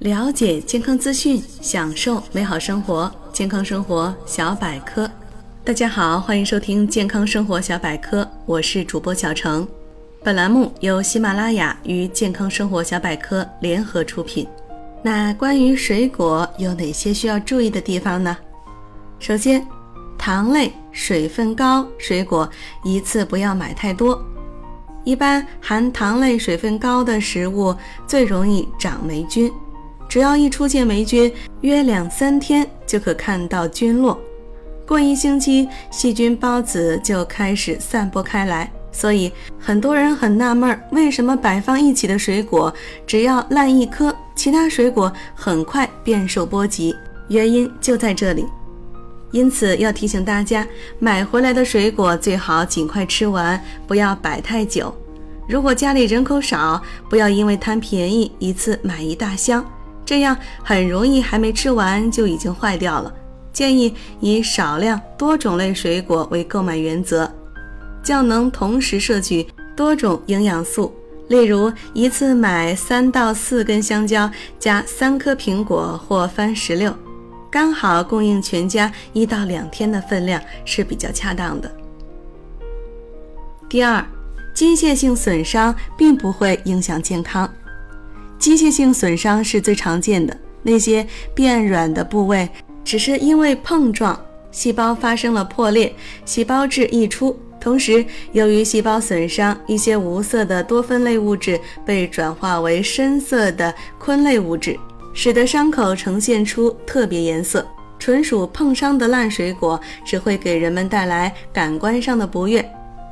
[0.00, 3.12] 了解健康资讯，享受美好生活。
[3.34, 5.08] 健康生活小百科，
[5.62, 9.68] 大家好，欢迎收听健康生活小百科，我是主播小程。
[10.24, 14.48] 本栏目由喜马拉雅与健康生活小百科联合出品。
[15.02, 18.34] 那关于水果有哪些需要注意的地方呢？
[19.18, 19.62] 首先，
[20.16, 22.48] 糖类、水分高水果
[22.84, 24.18] 一次不要买太多。
[25.04, 27.76] 一般含糖类、水分高的食物
[28.06, 29.52] 最容易长霉菌，
[30.10, 34.20] 只要一出现霉菌，约两三天就可看到菌落，
[34.84, 38.68] 过一星期细菌孢子就开始散播开来。
[38.90, 42.74] 所以很多人很纳闷，为什么摆放一起的水果，
[43.06, 46.92] 只要烂一颗，其他水果很快便受波及？
[47.28, 48.44] 原因就在这里。
[49.30, 50.66] 因此要提醒大家，
[50.98, 54.92] 买回来的水果最好尽快吃完，不要摆太久。
[55.48, 59.64] 如果家里人口少，不要因为贪便宜一次买一大箱，
[60.10, 63.14] 这样很容易还没吃完就已经坏掉了。
[63.52, 67.30] 建议以少量多种类水果为购买原则，
[68.02, 70.92] 较能同时摄取多种营养素。
[71.28, 76.92] 例如，一次买三到四根香蕉，加三颗苹果或番石榴。
[77.48, 81.70] 刚好供应全家一到两天的分量是比较恰当的。
[83.68, 84.04] 第二，
[84.56, 87.48] 机械性损伤并不会影响健康。
[88.40, 92.48] 机械性损伤是最常见的，那些变软的部位
[92.82, 94.18] 只是因为碰撞，
[94.50, 97.38] 细胞发生了破裂，细胞质溢出。
[97.60, 104.76] 同时，由于细胞损伤，一些无色的多酚类物质被转化为深色的醌类物质。
[105.12, 107.66] 使得伤口呈现出特别颜色，
[107.98, 112.64] 纯属碰伤的烂水果只会给人们带来感官上的不悦。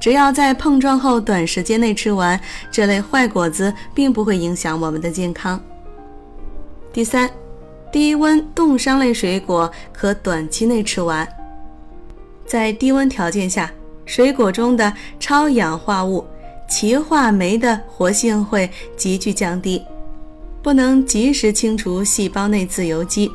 [0.00, 2.40] 只要在碰撞后短时间内吃完
[2.72, 5.62] 这类坏果子，并不会影响我们的健康。
[6.90, 7.30] 第三，
[7.92, 11.28] 低温冻伤类水果可短期内吃完。
[12.46, 13.70] 在低温条件下，
[14.06, 16.26] 水果中的超氧化物
[16.68, 19.82] 歧化酶的活性会急剧降低。
[20.62, 23.30] 不能及时清除细胞内自由基，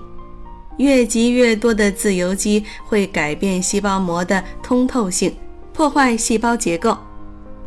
[0.77, 5.35] 越积越多的自由基会改变细胞膜的通透性，
[5.75, 6.97] 破坏细胞结构。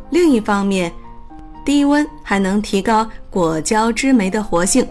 [0.09, 0.91] 另一方面，
[1.63, 4.83] 低温还能提高果胶汁酶的活性，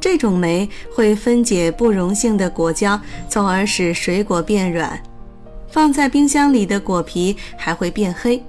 [0.00, 5.00] 这种酶会分解不溶性的果胶，从而使水果变软。
[5.70, 8.42] 放在冰箱里的果皮还会变黑，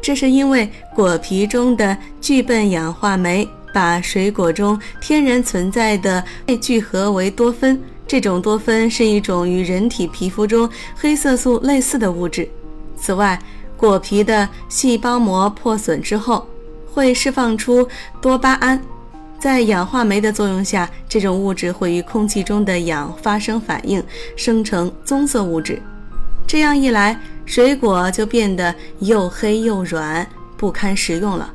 [0.00, 3.48] 这是因为果皮中的聚苯氧化酶。
[3.72, 6.24] 把水果中天然存在的
[6.60, 12.48] 聚合为多酚，这种多酚是一种与人体皮肤中黑色素类似的物质。
[13.04, 13.38] 此外，
[13.76, 16.48] 果皮的细胞膜破损之后，
[16.90, 17.86] 会释放出
[18.18, 18.82] 多巴胺，
[19.38, 24.02] 在氧化酶的作用下，这种物质会与空气中的氧发生反应，
[24.38, 25.82] 生成棕色物质。
[26.46, 30.26] 这样一来，水果就变得又黑又软，
[30.56, 31.52] 不堪食用了。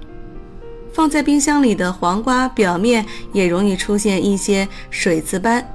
[0.93, 5.67] 放在冰箱里的黄瓜表面也容易出现一些水渍斑，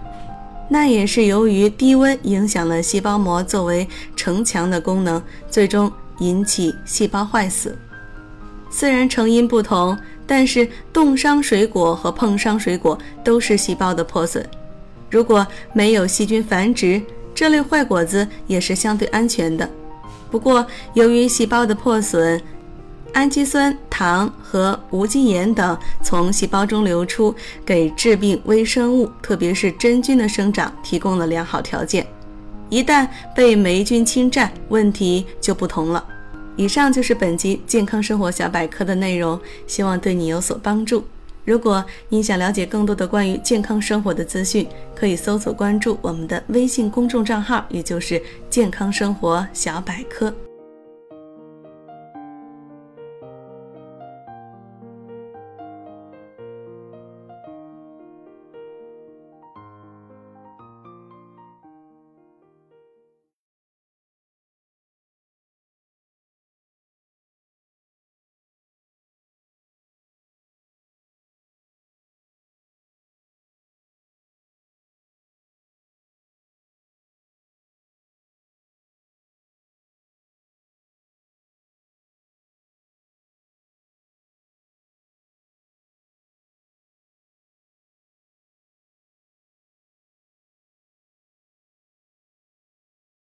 [0.69, 3.87] 那也是由于低温影响了细胞膜作为
[4.17, 7.77] 城墙的功能，最终引起细胞坏死。
[8.71, 14.45] 虽然成因不同，但是冻伤水果和碰伤水果都是细胞的破损。
[15.11, 17.01] 如果没有细菌繁殖，
[17.35, 19.69] 这类坏果子也是相对安全的。
[20.31, 22.41] 不过，由于细胞的破损，
[23.15, 32.07] 氨基酸、糖和无机盐等从细胞中流出，给致病微生物，特别是真菌的生长提供了良好条件。
[32.69, 36.05] 一旦被霉菌侵占，问题就不同了。
[36.57, 41.05] 以上就是本期健康生活小百科的内容，希望对你有所帮助。
[41.45, 48.21] 如果你想了解更多的关于健康生活的资讯，可以搜索关注我们的微信公众账号，也就是
[48.51, 50.35] 健康生活小百科。